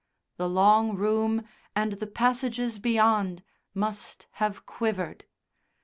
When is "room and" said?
0.95-1.91